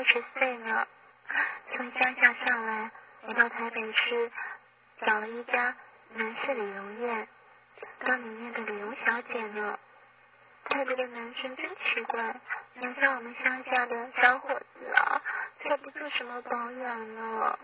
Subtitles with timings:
[0.00, 0.88] 二十岁了，
[1.72, 2.90] 从乡下上来，
[3.26, 4.32] 来到台北市，
[5.02, 5.76] 找了一家
[6.14, 7.28] 男士美容院，
[8.06, 9.78] 当里面的美容小姐呢。
[10.70, 12.34] 台北的男生真奇怪，
[12.76, 15.20] 哪像我们乡下的小伙子啊，
[15.62, 17.58] 才不做什么保养呢，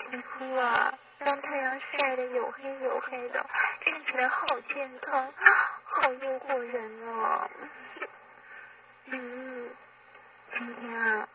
[0.00, 3.46] 皮肤啊，让太阳晒得黝黑黝黑的，
[3.80, 5.32] 看起来好健康，
[5.84, 7.50] 好诱惑人哦。
[9.06, 9.70] 嗯，
[10.54, 11.28] 今天啊，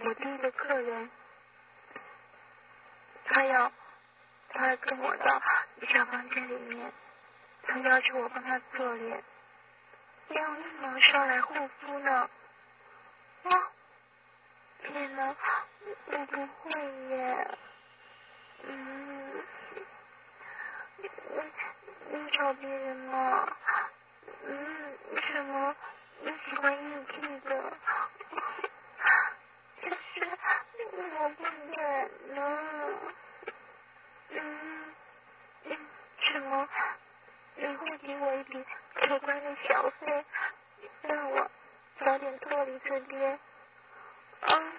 [0.00, 1.10] 我第一个客人，
[3.24, 3.72] 他要，
[4.50, 5.42] 他跟我到
[5.88, 6.92] 小房间里面，
[7.62, 9.24] 他要求我帮他做脸。
[10.28, 12.30] 用一毛刷来护肤呢？
[13.44, 13.72] 啊！
[14.82, 15.34] 天哪，
[16.06, 17.58] 我不会耶。
[18.64, 19.44] 嗯，
[20.98, 21.10] 你
[22.10, 23.56] 你找别人吗？
[24.44, 25.74] 嗯，什么？
[26.20, 27.72] 你喜欢硬气的？
[29.80, 30.28] 可是
[31.16, 32.38] 我不敢呢。
[34.30, 34.94] 嗯，
[36.20, 36.68] 什么？
[37.60, 40.24] 你会给我一笔可观的小费，
[41.02, 41.50] 让我
[41.98, 43.38] 早点脱离这边。
[44.40, 44.72] 嗯，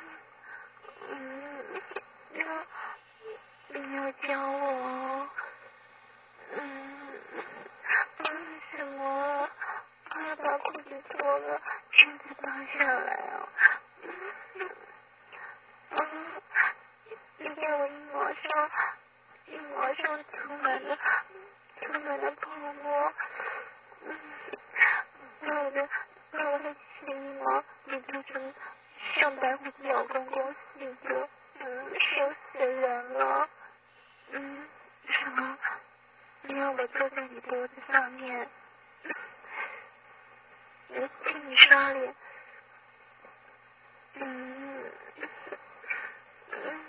[1.09, 1.81] 嗯，
[2.31, 2.65] 那
[3.67, 5.29] 你要教我？
[6.53, 7.21] 嗯，
[8.17, 9.49] 嗯，什么？
[10.15, 11.61] 我要把裤子脱了，
[11.91, 13.49] 裙子扒下来啊？
[15.89, 16.41] 嗯，
[17.39, 18.71] 你给我一毛上，
[19.47, 20.97] 一毛上涂满了。
[21.81, 22.51] 充满了泡
[22.83, 23.13] 沫，
[24.03, 24.19] 嗯，
[25.39, 25.89] 把我的
[26.29, 28.53] 把我的起毛也涂成
[29.15, 33.49] 像白胡子老公公似的，嗯，羞死人了，
[34.31, 34.67] 嗯，
[35.07, 35.57] 什么？
[36.79, 38.49] 我坐在你脖子上面，
[40.87, 42.15] 我替你刷脸，
[44.13, 44.85] 嗯，
[46.51, 46.85] 嗯，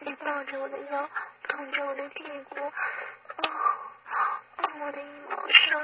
[0.00, 1.10] 你抱着我的腰，
[1.44, 2.72] 捧着我的屁股，哦。
[4.80, 5.80] 我的一毛刷，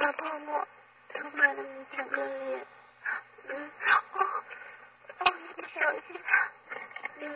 [0.00, 0.66] 把泡沫
[1.14, 2.66] 涂满了你整个脸。
[3.44, 3.70] 嗯，
[4.14, 4.44] 哦，
[5.18, 6.20] 哦，你小心。
[7.20, 7.28] 嗯，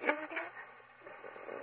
[0.00, 0.36] 人家，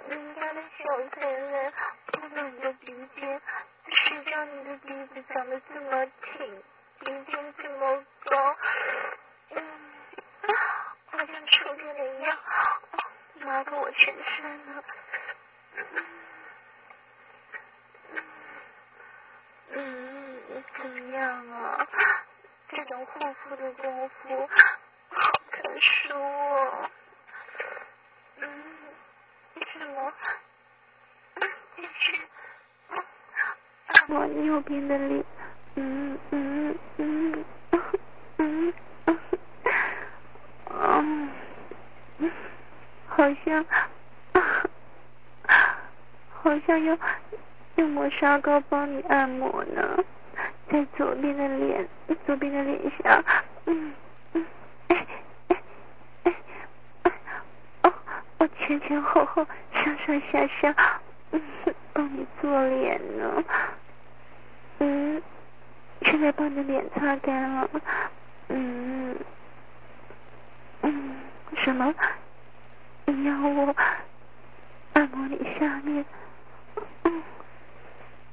[0.07, 1.73] 人家的小才人
[2.07, 3.41] 碰到你的鼻尖，
[3.87, 6.63] 谁叫你的鼻子长得这么挺，
[6.99, 8.57] 鼻尖这么高？
[9.51, 9.63] 嗯，
[11.11, 12.37] 好像触电了一样，
[13.41, 14.83] 麻到我全身了。
[19.69, 21.87] 嗯，怎么样啊？
[22.67, 24.49] 这种护肤的功夫
[25.09, 26.89] 好特殊哦。
[28.37, 28.93] 嗯，
[29.71, 30.13] 什么？
[34.07, 35.23] 按摩右边的脸。
[35.75, 37.45] 嗯嗯嗯
[38.37, 38.73] 嗯
[40.67, 41.29] 嗯
[42.19, 42.31] 嗯，
[43.07, 43.65] 好像。
[46.29, 46.95] 好像要
[47.77, 49.97] 用磨砂膏帮你按摩呢，
[50.69, 51.87] 在左边的脸，
[52.27, 53.23] 左边的脸上，
[53.65, 53.91] 嗯
[54.33, 54.45] 嗯，
[54.89, 55.07] 哎
[55.47, 55.57] 哎
[56.23, 57.11] 哎，
[57.81, 57.93] 哦，
[58.37, 60.75] 我前前后后，上上下下，
[61.31, 61.41] 嗯，
[61.93, 63.43] 帮你做脸呢，
[66.15, 67.69] 现在把你的脸擦干了，
[68.47, 69.13] 嗯
[70.81, 71.13] 嗯，
[71.57, 71.93] 什么？
[73.03, 73.75] 你要我
[74.93, 76.05] 按摩你下面？
[77.03, 77.21] 嗯，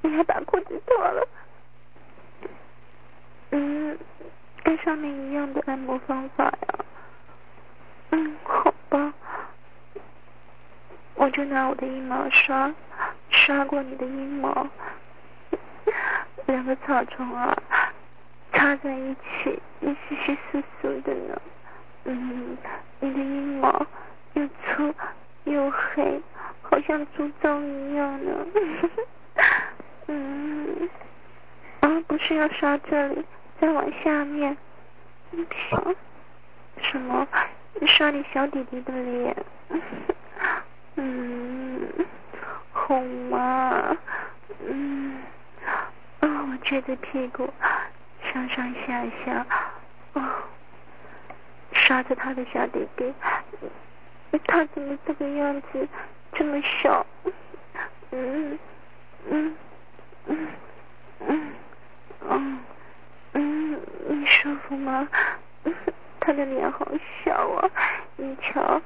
[0.01, 1.29] 你还把裤子脱了？
[3.51, 3.99] 嗯，
[4.63, 6.85] 跟上面一样的按摩方法呀。
[8.11, 9.13] 嗯，好吧，
[11.17, 12.73] 我就拿我的阴毛刷
[13.31, 14.69] 刷过你的阴毛，
[16.47, 17.57] 两个草丛啊
[18.53, 21.41] 插在一起，你稀稀疏疏的呢。
[22.05, 22.57] 嗯，
[23.01, 23.87] 你的阴毛
[24.35, 24.95] 又粗
[25.45, 26.21] 又黑。
[26.63, 28.47] 好像猪鬃一样的，
[30.09, 30.89] 嗯，
[31.81, 33.23] 啊，不是要刷这里，
[33.61, 34.57] 再往下面，
[35.51, 35.97] 什
[36.81, 37.29] 什么？
[37.87, 39.37] 刷你小弟弟的脸，
[40.97, 41.87] 嗯，
[42.73, 43.95] 红吗？
[46.65, 47.53] 撅着屁股，
[48.23, 49.47] 上上下下，
[50.15, 50.23] 哦，
[51.73, 53.13] 刷着他的小弟弟，
[54.47, 55.89] 他怎么这个样子？
[56.33, 57.05] 这么小，
[58.11, 58.59] 嗯
[59.29, 59.55] 嗯
[60.27, 60.49] 嗯
[61.27, 61.53] 嗯
[62.27, 62.61] 嗯
[63.35, 65.07] 嗯，你舒服吗？
[66.19, 66.87] 他的脸好
[67.23, 67.71] 小啊，
[68.17, 68.81] 你瞧，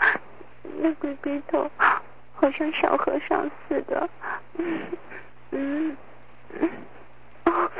[0.80, 1.70] 那龟龟头
[2.34, 4.08] 好像小和尚似的，
[4.54, 4.80] 嗯
[5.50, 5.96] 嗯
[6.58, 6.70] 嗯，
[7.44, 7.70] 哦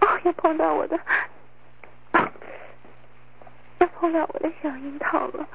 [0.00, 0.98] 哦，要碰到我的，
[3.78, 5.48] 要碰到我的小樱桃了，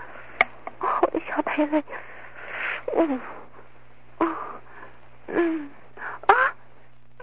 [0.79, 1.83] 我的小蓓蕾，
[2.95, 3.21] 嗯，
[4.19, 4.35] 哦，
[5.27, 5.69] 嗯，
[6.27, 6.33] 啊，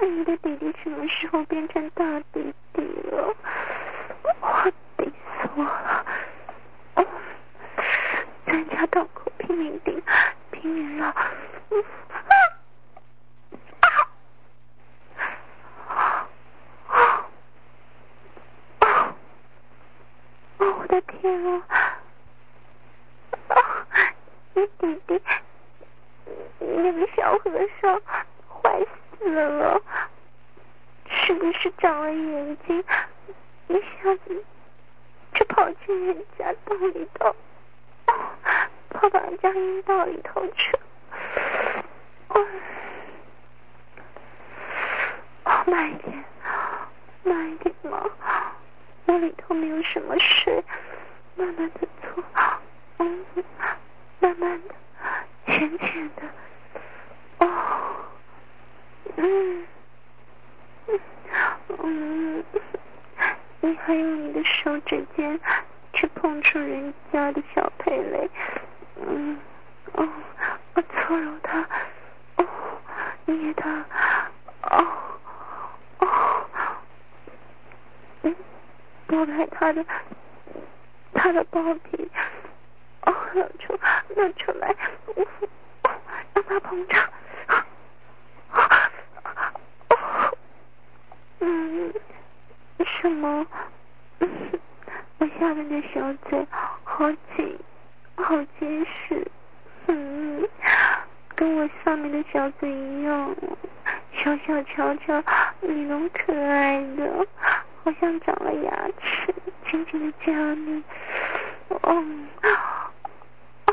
[0.03, 3.35] 你的弟弟什么时候变成大弟弟了？
[4.43, 6.05] 我顶死我了！
[6.97, 7.07] 哦，
[8.45, 10.03] 咱家道口拼命顶，
[10.51, 11.17] 拼命了，啊！
[13.81, 13.89] 啊！
[15.89, 16.29] 啊！
[21.29, 21.63] 我！
[24.55, 25.21] 你弟弟，
[26.59, 27.51] 那个小和
[27.81, 28.01] 尚
[28.49, 28.87] 坏
[29.19, 29.81] 死了，
[31.07, 32.85] 是不是长了眼睛？
[33.69, 34.45] 一下子
[35.35, 37.35] 就跑进人家洞里头，
[38.91, 40.77] 跑到人家阴道里头去。
[42.29, 42.47] 哦，
[45.67, 46.25] 慢一点，
[47.23, 48.03] 慢一点嘛，
[49.05, 50.63] 那里头没有什么水，
[51.37, 52.25] 慢慢的搓，
[52.99, 53.25] 嗯，
[54.21, 54.75] 慢慢的，
[55.47, 56.23] 浅浅的，
[57.39, 57.49] 哦，
[59.17, 59.67] 嗯，
[61.79, 62.45] 嗯。
[63.63, 65.39] 你还用你的手指尖
[65.93, 68.31] 去碰触人家的小蓓蕾，
[68.97, 69.39] 嗯，
[69.93, 70.09] 哦，
[70.75, 71.61] 我搓揉它，
[72.37, 72.47] 哦，
[73.27, 73.85] 捏它，
[74.63, 74.87] 哦，
[75.99, 76.47] 哦，
[78.23, 78.35] 嗯，
[79.07, 79.85] 拨开它的
[81.21, 82.11] 他的包皮，
[83.03, 83.79] 哦，露出
[84.17, 84.75] 露出来，
[85.83, 85.91] 哦，
[86.33, 86.99] 让它膨胀，
[89.91, 90.39] 哦，
[91.41, 91.93] 嗯。
[92.87, 93.47] 什么？
[95.19, 96.01] 我下面的小
[96.31, 96.47] 嘴
[96.85, 97.59] 好紧，
[98.15, 99.31] 好结实，
[99.89, 100.49] 嗯，
[101.35, 103.37] 跟我上面的小嘴一样，
[104.15, 105.23] 小小巧巧，
[105.61, 107.27] 你那么可爱的，
[107.85, 109.35] 好像长了牙齿，
[109.71, 110.83] 紧紧的夹你，
[111.69, 112.05] 哦，
[113.67, 113.73] 哦，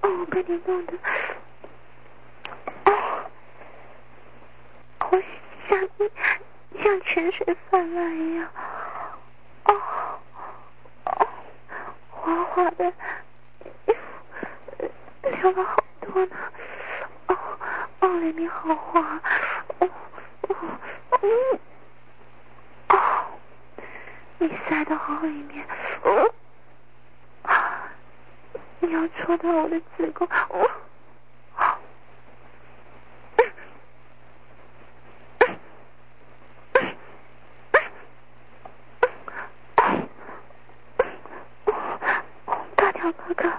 [0.00, 0.92] 哦，被你弄的，
[2.86, 2.92] 哦，
[5.10, 5.22] 我
[5.68, 6.10] 想你。
[6.82, 8.48] 像泉水泛滥一样，
[9.64, 9.74] 哦
[11.04, 11.26] 哦，
[12.10, 12.92] 滑滑的，
[15.22, 16.36] 流了好多呢，
[17.28, 17.36] 哦
[18.00, 19.00] 哦，里面好滑，
[19.78, 19.88] 哦
[20.48, 20.56] 哦
[21.22, 21.28] 嗯，
[24.44, 25.66] 你塞的好里面，
[28.80, 30.28] 你要戳到我的子宫，
[42.76, 43.50] 大条哥哥。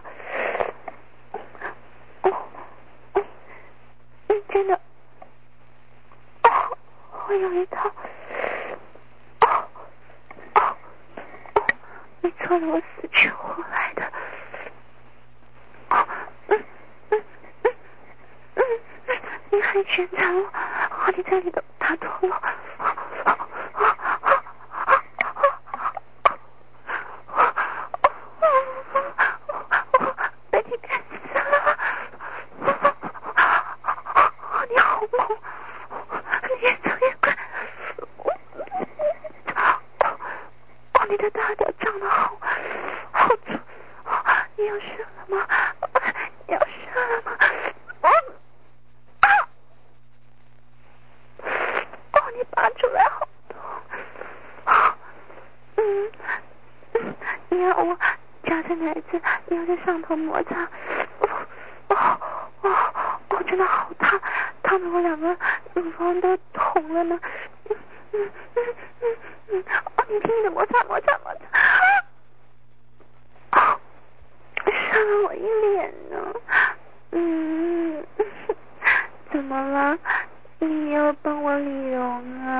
[12.57, 14.03] 我死去活来的，
[15.89, 16.07] 啊，
[16.47, 16.63] 嗯
[17.09, 17.23] 嗯
[17.63, 17.73] 嗯
[18.55, 18.63] 嗯，
[19.51, 20.49] 你还选择我，
[20.89, 22.54] 好在你的打多了。
[52.55, 53.59] 拿出来好痛，
[55.77, 56.11] 嗯，
[56.93, 57.13] 嗯，
[57.49, 57.95] 你让我
[58.43, 60.55] 夹着奶子，你在上头摩擦，
[61.19, 61.27] 哦，
[61.89, 62.19] 哦，
[62.61, 64.19] 哦，我真的好烫，
[64.63, 65.37] 烫的我两个
[65.73, 67.19] 乳房都红了呢，
[67.69, 67.75] 嗯
[68.13, 68.31] 嗯
[69.01, 69.17] 嗯
[69.49, 71.41] 嗯，啊，你拼命的摩擦摩擦摩擦，
[73.59, 73.77] 啊，
[74.65, 76.33] 烧了我一脸呢，
[77.11, 78.03] 嗯
[79.31, 79.97] 怎么了？
[80.67, 82.01] 你要帮我理容
[82.41, 82.45] 啊。